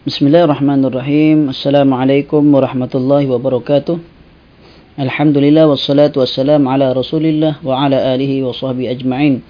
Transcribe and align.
Bismillahirrahmanirrahim. 0.00 1.52
Assalamualaikum 1.52 2.40
warahmatullahi 2.40 3.28
wabarakatuh. 3.28 4.00
Alhamdulillah 4.96 5.68
wassalatu 5.68 6.24
wassalam 6.24 6.64
ala 6.64 6.96
Rasulillah 6.96 7.60
wa 7.60 7.84
ala 7.84 8.16
alihi 8.16 8.40
wa 8.40 8.48
sahbi 8.56 8.88
ajma'in. 8.88 9.44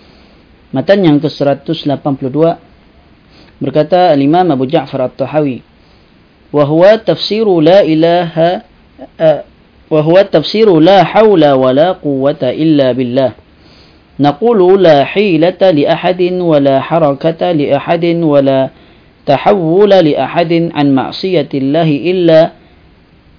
Matan 0.74 1.06
yang 1.06 1.22
ke-182 1.22 2.34
berkata 3.62 4.10
Imam 4.18 4.50
Abu 4.50 4.66
Ja'far 4.66 5.06
At-Tahawi, 5.06 5.62
"Wa 6.50 6.66
huwa 6.66 6.98
tafsiru 6.98 7.62
la 7.62 7.86
ilaha 7.86 8.66
uh, 9.22 9.46
wa 9.86 10.00
huwa 10.02 10.26
tafsiru 10.26 10.82
la 10.82 11.06
haula 11.06 11.54
wa 11.54 11.70
la 11.70 11.94
quwwata 11.94 12.50
illa 12.50 12.90
billah." 12.90 13.38
نقول 14.20 14.82
لا 14.84 15.08
حيلة 15.08 15.56
لأحد 15.56 16.22
ولا 16.44 16.76
حركة 16.80 17.42
لأحد 17.52 18.04
ولا 18.20 18.60
tahawwula 19.30 20.02
li 20.02 20.18
ahadin 20.18 20.74
an 20.74 20.90
ma'siyatillahi 20.90 22.10
illa 22.10 22.58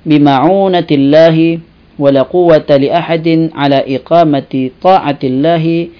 bima'unatillahi 0.07 1.59
wa 1.99 2.07
la 2.07 2.23
quwwata 2.23 2.79
li 2.79 2.87
ahadin 2.87 3.51
ala 3.51 3.83
iqamati 3.83 4.71
ta'atillahi 4.79 5.91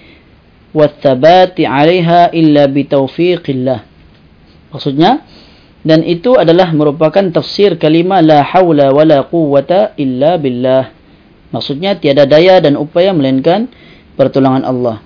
wa 0.72 0.88
thabati 0.88 1.68
'alaiha 1.68 2.32
illa 2.32 2.64
bitawfiqillah 2.64 3.84
maksudnya 4.72 5.28
dan 5.82 6.06
itu 6.06 6.38
adalah 6.38 6.70
merupakan 6.70 7.26
tafsir 7.34 7.74
kalimah 7.74 8.22
la 8.22 8.46
haula 8.46 8.94
wa 8.94 9.02
la 9.02 9.26
quwwata 9.26 9.98
illa 9.98 10.38
billah. 10.38 10.94
Maksudnya 11.50 11.98
tiada 11.98 12.22
daya 12.22 12.62
dan 12.62 12.78
upaya 12.78 13.10
melainkan 13.10 13.66
pertolongan 14.14 14.62
Allah 14.62 15.02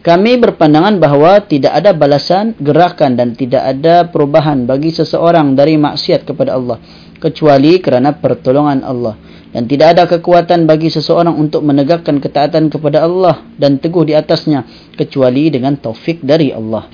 kami 0.00 0.40
berpandangan 0.40 0.96
bahawa 0.96 1.44
tidak 1.44 1.76
ada 1.76 1.92
balasan, 1.92 2.56
gerakan 2.56 3.20
dan 3.20 3.36
tidak 3.36 3.60
ada 3.60 4.08
perubahan 4.08 4.64
bagi 4.64 4.88
seseorang 4.96 5.52
dari 5.52 5.76
maksiat 5.76 6.24
kepada 6.24 6.56
Allah 6.56 6.80
kecuali 7.20 7.76
kerana 7.84 8.16
pertolongan 8.16 8.80
Allah 8.80 9.12
dan 9.52 9.68
tidak 9.68 9.98
ada 9.98 10.02
kekuatan 10.08 10.64
bagi 10.64 10.88
seseorang 10.88 11.36
untuk 11.36 11.60
menegakkan 11.66 12.16
ketaatan 12.16 12.72
kepada 12.72 13.04
Allah 13.04 13.44
dan 13.60 13.76
teguh 13.76 14.08
di 14.08 14.16
atasnya 14.16 14.64
kecuali 14.96 15.52
dengan 15.52 15.76
taufik 15.76 16.24
dari 16.24 16.48
Allah. 16.54 16.88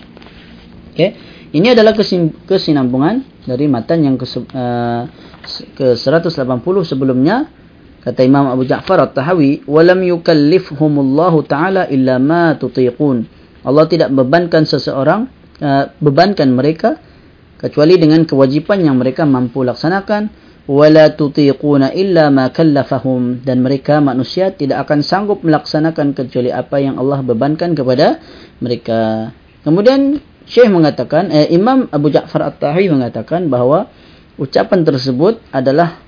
Okay. 0.90 1.10
Ini 1.54 1.78
adalah 1.78 1.94
kesinambungan 2.44 3.46
dari 3.46 3.70
matan 3.70 4.02
yang 4.02 4.18
ke, 4.18 4.26
uh, 4.26 5.02
ke 5.78 5.94
180 5.94 6.34
sebelumnya 6.82 7.46
kata 8.06 8.22
Imam 8.22 8.46
Abu 8.46 8.62
Ja'far 8.62 9.02
At-Tahawi 9.02 9.66
walam 9.66 9.98
yukallifhumullahu 10.06 11.42
taala 11.50 11.90
illa 11.90 12.22
ma 12.22 12.54
tutiqun. 12.54 13.26
Allah 13.66 13.84
tidak 13.90 14.14
bebankan 14.14 14.62
seseorang 14.62 15.26
uh, 15.58 15.90
bebankan 15.98 16.54
mereka 16.54 17.02
kecuali 17.58 17.98
dengan 17.98 18.22
kewajipan 18.22 18.86
yang 18.86 18.94
mereka 18.94 19.26
mampu 19.26 19.66
laksanakan. 19.66 20.46
Wala 20.70 21.14
tutiquna 21.18 21.90
illa 21.98 22.30
ma 22.30 22.46
kallafahum. 22.54 23.42
Dan 23.42 23.66
mereka 23.66 23.98
manusia 23.98 24.54
tidak 24.54 24.86
akan 24.86 25.02
sanggup 25.02 25.42
melaksanakan 25.42 26.14
kecuali 26.14 26.54
apa 26.54 26.78
yang 26.78 27.02
Allah 27.02 27.26
bebankan 27.26 27.74
kepada 27.74 28.22
mereka. 28.62 29.34
Kemudian 29.66 30.22
Syekh 30.46 30.70
mengatakan 30.70 31.34
eh, 31.34 31.50
Imam 31.50 31.90
Abu 31.90 32.14
Ja'far 32.14 32.46
At-Tahawi 32.54 32.86
mengatakan 32.86 33.50
bahawa 33.50 33.90
ucapan 34.38 34.86
tersebut 34.86 35.42
adalah 35.50 36.05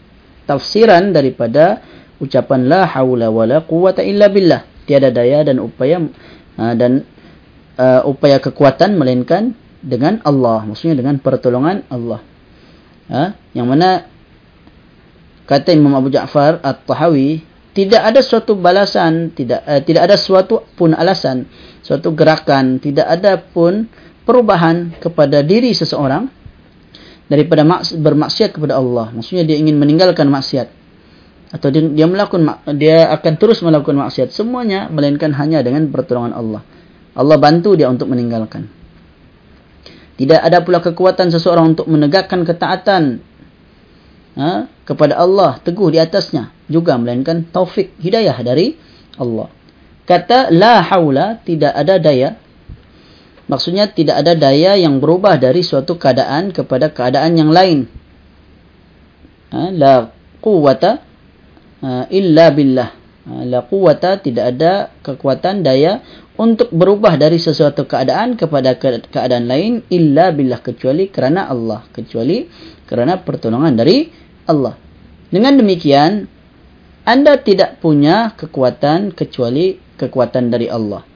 tafsiran 0.48 1.12
daripada 1.12 1.84
ucapan 2.16 2.64
la 2.64 2.88
haula 2.88 3.28
wala 3.28 3.60
quwata 3.60 4.00
illa 4.00 4.32
billah. 4.32 4.64
Tiada 4.88 5.12
daya 5.12 5.44
dan 5.44 5.60
upaya 5.60 6.00
uh, 6.56 6.74
dan 6.74 7.04
uh, 7.76 8.08
upaya 8.08 8.40
kekuatan 8.40 8.96
melainkan 8.96 9.52
dengan 9.84 10.24
Allah. 10.24 10.64
Maksudnya 10.64 10.96
dengan 10.96 11.20
pertolongan 11.20 11.84
Allah. 11.92 12.24
Uh, 13.08 13.36
yang 13.52 13.68
mana 13.68 14.08
kata 15.48 15.72
Imam 15.72 15.96
Abu 15.96 16.12
Ja'far 16.12 16.60
At-Tahawi 16.60 17.40
tidak 17.72 18.02
ada 18.04 18.20
suatu 18.20 18.52
balasan 18.52 19.32
tidak 19.32 19.64
uh, 19.64 19.80
tidak 19.80 20.12
ada 20.12 20.16
suatu 20.20 20.60
pun 20.76 20.92
alasan 20.92 21.48
suatu 21.80 22.12
gerakan 22.12 22.76
tidak 22.76 23.08
ada 23.08 23.40
pun 23.40 23.88
perubahan 24.28 24.92
kepada 25.00 25.40
diri 25.40 25.72
seseorang 25.72 26.28
daripada 27.28 27.62
bermaksiat 27.94 28.56
kepada 28.56 28.80
Allah. 28.80 29.12
Maksudnya 29.12 29.44
dia 29.44 29.56
ingin 29.60 29.76
meninggalkan 29.76 30.26
maksiat 30.32 30.68
atau 31.48 31.68
dia, 31.72 31.80
dia 31.80 32.04
melakukan 32.04 32.44
dia 32.76 33.08
akan 33.08 33.32
terus 33.40 33.64
melakukan 33.64 33.96
maksiat 33.96 34.32
semuanya 34.32 34.92
melainkan 34.92 35.32
hanya 35.36 35.64
dengan 35.64 35.88
pertolongan 35.88 36.36
Allah. 36.36 36.60
Allah 37.16 37.36
bantu 37.40 37.76
dia 37.76 37.88
untuk 37.88 38.08
meninggalkan. 38.08 38.68
Tidak 40.18 40.40
ada 40.40 40.60
pula 40.66 40.82
kekuatan 40.82 41.30
seseorang 41.30 41.78
untuk 41.78 41.86
menegakkan 41.86 42.42
ketaatan 42.42 43.22
ha, 44.34 44.66
kepada 44.82 45.14
Allah 45.14 45.62
teguh 45.62 45.94
di 45.94 46.02
atasnya 46.02 46.50
juga 46.66 46.98
melainkan 46.98 47.46
taufik 47.48 47.94
hidayah 48.02 48.34
dari 48.42 48.74
Allah. 49.14 49.46
Kata 50.08 50.50
la 50.50 50.80
haula 50.80 51.38
tidak 51.44 51.70
ada 51.76 52.00
daya 52.00 52.34
Maksudnya 53.48 53.88
tidak 53.88 54.20
ada 54.20 54.36
daya 54.36 54.76
yang 54.76 55.00
berubah 55.00 55.40
dari 55.40 55.64
suatu 55.64 55.96
keadaan 55.96 56.52
kepada 56.52 56.92
keadaan 56.92 57.32
yang 57.32 57.48
lain. 57.48 57.88
Ha, 59.48 59.72
la 59.72 60.12
quwata 60.44 61.00
ha, 61.80 62.04
illa 62.12 62.52
billah. 62.52 62.90
Ha, 63.24 63.32
la 63.48 63.64
quwata 63.64 64.20
tidak 64.20 64.44
ada 64.52 64.92
kekuatan 65.00 65.64
daya 65.64 66.04
untuk 66.36 66.68
berubah 66.68 67.16
dari 67.16 67.40
sesuatu 67.40 67.88
keadaan 67.88 68.36
kepada 68.36 68.76
keadaan 69.08 69.48
lain 69.48 69.80
illa 69.88 70.28
billah 70.28 70.60
kecuali 70.60 71.08
kerana 71.08 71.48
Allah, 71.48 71.88
kecuali 71.88 72.44
kerana 72.84 73.16
pertolongan 73.24 73.72
dari 73.72 74.12
Allah. 74.44 74.76
Dengan 75.32 75.56
demikian 75.56 76.28
anda 77.08 77.40
tidak 77.40 77.80
punya 77.80 78.36
kekuatan 78.36 79.16
kecuali 79.16 79.80
kekuatan 79.96 80.52
dari 80.52 80.68
Allah. 80.68 81.07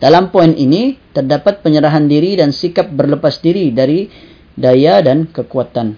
Dalam 0.00 0.32
poin 0.32 0.56
ini 0.56 0.96
terdapat 1.12 1.60
penyerahan 1.60 2.08
diri 2.08 2.40
dan 2.40 2.56
sikap 2.56 2.88
berlepas 2.88 3.44
diri 3.44 3.68
dari 3.68 4.08
daya 4.56 5.04
dan 5.04 5.28
kekuatan. 5.28 5.92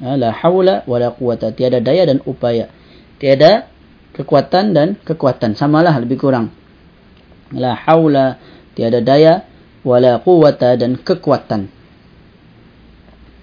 Ha, 0.00 0.16
la 0.16 0.32
haula 0.32 0.80
wa 0.88 0.96
la 0.96 1.12
quwata. 1.12 1.52
Tiada 1.52 1.84
daya 1.84 2.08
dan 2.08 2.24
upaya. 2.24 2.72
Tiada 3.20 3.68
kekuatan 4.16 4.72
dan 4.72 4.96
kekuatan. 4.96 5.60
Samalah 5.60 5.92
lebih 6.00 6.24
kurang. 6.24 6.56
La 7.52 7.76
haula. 7.76 8.40
Tiada 8.72 9.04
daya 9.04 9.44
wa 9.84 10.00
la 10.00 10.24
quwata 10.24 10.80
dan 10.80 10.96
kekuatan. 10.96 11.68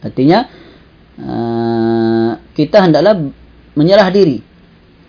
Artinya 0.02 0.50
uh, 1.22 2.32
kita 2.58 2.90
hendaklah 2.90 3.22
menyerah 3.78 4.10
diri. 4.10 4.42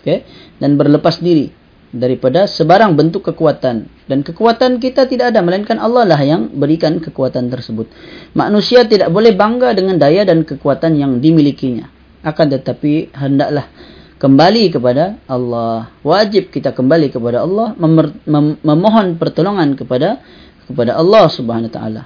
Okay? 0.05 0.21
Dan 0.61 0.77
berlepas 0.77 1.17
diri 1.17 1.62
daripada 1.93 2.49
sebarang 2.49 2.97
bentuk 2.97 3.29
kekuatan. 3.29 3.85
Dan 4.09 4.25
kekuatan 4.25 4.81
kita 4.81 5.05
tidak 5.05 5.31
ada 5.31 5.45
melainkan 5.45 5.77
Allah 5.77 6.09
lah 6.09 6.19
yang 6.19 6.49
berikan 6.49 6.97
kekuatan 6.97 7.53
tersebut. 7.53 7.87
Manusia 8.33 8.83
tidak 8.83 9.13
boleh 9.13 9.37
bangga 9.37 9.77
dengan 9.77 10.01
daya 10.01 10.25
dan 10.25 10.41
kekuatan 10.41 10.97
yang 10.97 11.21
dimilikinya. 11.21 11.87
Akan 12.25 12.49
tetapi 12.49 13.13
hendaklah 13.13 13.69
kembali 14.17 14.73
kepada 14.73 15.21
Allah. 15.29 15.93
Wajib 16.01 16.49
kita 16.49 16.73
kembali 16.73 17.13
kepada 17.13 17.45
Allah 17.45 17.77
mem 17.77 18.57
memohon 18.59 19.21
pertolongan 19.21 19.77
kepada 19.77 20.17
kepada 20.65 20.97
Allah 20.97 21.29
Subhanahu 21.29 21.69
wa 21.69 21.75
taala. 21.77 22.01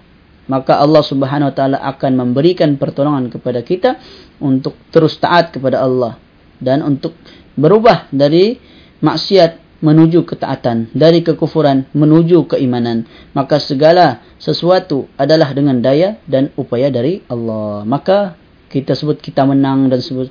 Maka 0.48 0.80
Allah 0.80 1.04
Subhanahu 1.06 1.54
wa 1.54 1.56
taala 1.56 1.78
akan 1.80 2.12
memberikan 2.28 2.76
pertolongan 2.76 3.32
kepada 3.32 3.64
kita 3.64 4.02
untuk 4.44 4.76
terus 4.92 5.16
taat 5.22 5.56
kepada 5.56 5.80
Allah. 5.80 6.20
Dan 6.58 6.82
untuk 6.82 7.14
berubah 7.54 8.10
dari 8.10 8.58
maksiat 8.98 9.67
menuju 9.80 10.26
ketaatan. 10.26 10.90
Dari 10.94 11.22
kekufuran 11.22 11.90
menuju 11.94 12.50
keimanan. 12.50 13.06
Maka 13.38 13.62
segala 13.62 14.26
sesuatu 14.42 15.10
adalah 15.18 15.54
dengan 15.54 15.82
daya 15.82 16.18
dan 16.26 16.50
upaya 16.58 16.90
dari 16.90 17.22
Allah. 17.30 17.86
Maka 17.86 18.38
kita 18.68 18.98
sebut 18.98 19.24
kita 19.24 19.48
menang 19.48 19.88
dan 19.88 20.04
sebut 20.04 20.28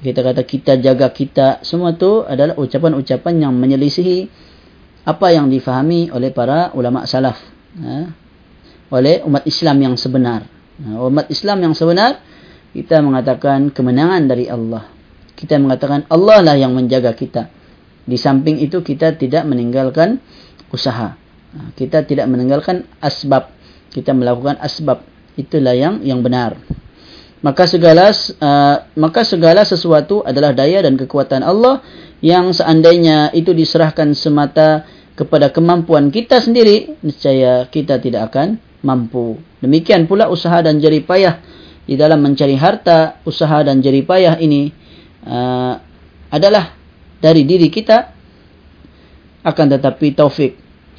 kita 0.00 0.24
kata 0.24 0.42
kita 0.44 0.72
jaga 0.80 1.12
kita 1.12 1.60
semua 1.60 1.92
tu 1.92 2.24
adalah 2.24 2.56
ucapan-ucapan 2.56 3.44
yang 3.44 3.52
menyelisihi 3.52 4.28
apa 5.04 5.36
yang 5.36 5.52
difahami 5.52 6.08
oleh 6.08 6.32
para 6.32 6.72
ulama 6.72 7.04
salaf 7.04 7.36
ha? 7.76 8.08
oleh 8.88 9.20
umat 9.28 9.44
Islam 9.44 9.76
yang 9.84 9.94
sebenar. 10.00 10.48
Ha? 10.80 10.96
umat 10.96 11.28
Islam 11.28 11.60
yang 11.60 11.74
sebenar 11.76 12.24
kita 12.72 13.04
mengatakan 13.04 13.68
kemenangan 13.68 14.22
dari 14.26 14.48
Allah. 14.48 14.88
Kita 15.36 15.60
mengatakan 15.60 16.08
Allah 16.08 16.40
lah 16.40 16.56
yang 16.56 16.72
menjaga 16.72 17.12
kita 17.12 17.52
di 18.04 18.20
samping 18.20 18.60
itu 18.60 18.84
kita 18.84 19.16
tidak 19.16 19.48
meninggalkan 19.48 20.20
usaha. 20.68 21.16
Ha, 21.54 21.58
kita 21.76 22.04
tidak 22.04 22.28
meninggalkan 22.28 22.84
asbab. 23.00 23.48
Kita 23.88 24.12
melakukan 24.12 24.60
asbab. 24.60 25.04
Itulah 25.34 25.74
yang 25.74 26.04
yang 26.04 26.20
benar. 26.20 26.60
Maka 27.44 27.68
segala 27.68 28.08
uh, 28.08 28.76
maka 28.96 29.20
segala 29.20 29.68
sesuatu 29.68 30.24
adalah 30.24 30.56
daya 30.56 30.80
dan 30.80 30.96
kekuatan 30.96 31.44
Allah 31.44 31.84
yang 32.24 32.48
seandainya 32.56 33.36
itu 33.36 33.52
diserahkan 33.52 34.16
semata 34.16 34.88
kepada 35.12 35.52
kemampuan 35.52 36.08
kita 36.08 36.40
sendiri, 36.40 36.96
niscaya 37.04 37.68
kita 37.68 38.00
tidak 38.00 38.32
akan 38.32 38.56
mampu. 38.80 39.36
Demikian 39.60 40.08
pula 40.08 40.32
usaha 40.32 40.56
dan 40.64 40.80
jerih 40.80 41.04
payah 41.04 41.40
di 41.84 42.00
dalam 42.00 42.24
mencari 42.24 42.56
harta, 42.56 43.20
usaha 43.28 43.60
dan 43.60 43.84
jeripayah 43.84 44.40
ini 44.40 44.72
uh, 45.28 45.76
adalah 46.32 46.72
dari 47.24 47.48
diri 47.48 47.72
kita 47.72 48.12
akan 49.40 49.66
tetapi 49.72 50.12
taufik 50.12 50.52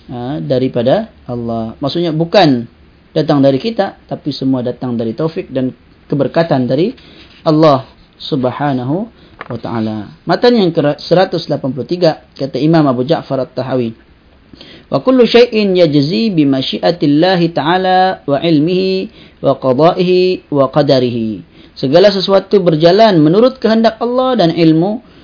uh, 0.09 0.41
daripada 0.41 1.13
Allah. 1.29 1.77
Maksudnya 1.77 2.09
bukan 2.09 2.65
datang 3.13 3.45
dari 3.45 3.61
kita 3.61 4.01
tapi 4.09 4.33
semua 4.33 4.65
datang 4.65 4.97
dari 4.97 5.13
taufik 5.13 5.53
dan 5.53 5.69
keberkatan 6.09 6.65
dari 6.65 6.97
Allah 7.45 7.85
Subhanahu 8.17 9.05
wa 9.45 9.57
taala. 9.61 10.17
Matan 10.25 10.57
yang 10.57 10.73
ke-183 10.73 11.93
kata 12.33 12.57
Imam 12.57 12.89
Abu 12.89 13.05
Ja'far 13.05 13.45
At-Tahawi. 13.45 13.93
Wa 14.89 15.01
kullu 15.05 15.29
shay'in 15.29 15.77
yajzi 15.77 16.33
bi 16.33 16.49
masyiatillahi 16.49 17.53
ta'ala 17.53 18.25
wa 18.25 18.41
ilmihi 18.41 19.13
wa 19.45 19.57
qada'ihi 19.57 20.49
wa 20.49 20.73
qadarihi. 20.73 21.53
Segala 21.75 22.07
sesuatu 22.07 22.63
berjalan 22.63 23.19
menurut 23.19 23.59
kehendak 23.59 23.99
Allah 23.99 24.39
dan 24.39 24.49
ilmu 24.55 25.14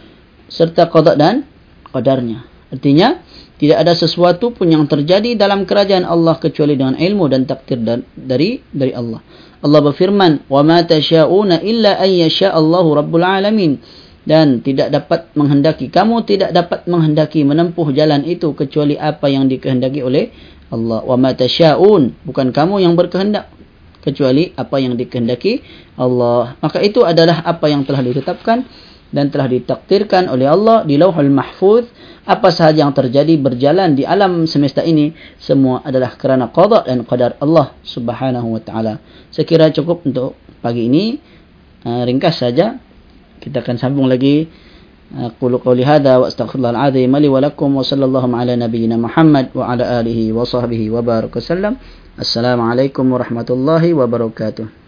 serta 0.51 0.91
qada 0.91 1.15
dan 1.15 1.47
qadarnya. 1.95 2.43
Artinya 2.71 3.23
tidak 3.55 3.77
ada 3.87 3.93
sesuatu 3.95 4.51
pun 4.51 4.67
yang 4.67 4.83
terjadi 4.89 5.39
dalam 5.39 5.63
kerajaan 5.63 6.03
Allah 6.03 6.35
kecuali 6.41 6.75
dengan 6.75 6.99
ilmu 6.99 7.31
dan 7.31 7.47
takdir 7.47 7.79
dari 8.17 8.59
dari 8.73 8.91
Allah. 8.91 9.23
Allah 9.61 9.79
berfirman, 9.85 10.49
"Wa 10.49 10.65
ma 10.65 10.81
tasyauna 10.81 11.61
illa 11.61 11.95
an 12.01 12.09
yasha 12.09 12.51
Allahu 12.51 12.97
rabbul 12.97 13.23
alamin." 13.23 13.79
Dan 14.21 14.61
tidak 14.61 14.93
dapat 14.93 15.33
menghendaki 15.33 15.89
kamu 15.89 16.21
tidak 16.29 16.53
dapat 16.53 16.85
menghendaki 16.85 17.41
menempuh 17.41 17.89
jalan 17.89 18.21
itu 18.21 18.53
kecuali 18.53 18.93
apa 18.93 19.25
yang 19.33 19.49
dikehendaki 19.49 20.05
oleh 20.05 20.29
Allah. 20.69 21.01
Wa 21.01 21.17
ma 21.17 21.33
tasyaun, 21.33 22.21
bukan 22.25 22.53
kamu 22.53 22.85
yang 22.85 22.93
berkehendak 22.93 23.49
kecuali 24.01 24.53
apa 24.57 24.77
yang 24.81 24.97
dikehendaki 24.97 25.61
Allah. 25.97 26.57
Maka 26.61 26.81
itu 26.81 27.05
adalah 27.05 27.45
apa 27.45 27.69
yang 27.69 27.85
telah 27.85 28.01
ditetapkan 28.01 28.65
dan 29.10 29.30
telah 29.30 29.46
ditakdirkan 29.46 30.26
oleh 30.28 30.50
Allah 30.50 30.82
di 30.82 30.98
Lauhul 30.98 31.30
Mahfuz 31.30 31.86
apa 32.26 32.50
sahaja 32.50 32.82
yang 32.82 32.90
terjadi 32.90 33.38
berjalan 33.38 33.94
di 33.94 34.02
alam 34.02 34.50
semesta 34.50 34.82
ini 34.82 35.14
semua 35.38 35.80
adalah 35.86 36.18
kerana 36.18 36.50
qada 36.50 36.82
dan 36.82 37.06
qadar 37.06 37.38
Allah 37.38 37.70
Subhanahu 37.86 38.58
wa 38.58 38.60
taala. 38.60 38.98
Sekira 39.30 39.70
cukup 39.70 40.02
untuk 40.02 40.34
pagi 40.58 40.90
ini 40.90 41.16
uh, 41.86 42.02
ringkas 42.02 42.42
saja 42.42 42.82
kita 43.38 43.62
akan 43.62 43.76
sambung 43.78 44.10
lagi 44.10 44.66
أقول 45.06 45.62
قولي 45.62 45.86
هذا 45.86 46.16
وأستغفر 46.16 46.58
الله 46.58 46.70
العظيم 46.70 47.16
لي 47.16 47.28
ولكم 47.28 47.76
وصلى 47.76 48.04
الله 48.04 48.36
على 48.36 48.56
نبينا 48.56 48.96
محمد 48.98 49.54
وعلى 49.54 50.00
آله 50.00 50.32
وصحبه 50.32 50.90
وبارك 50.90 51.36
وسلم 51.36 51.76
السلام 52.18 52.60
عليكم 52.60 53.12
ورحمة 53.12 53.46
الله 53.50 53.94
وبركاته 53.94 54.79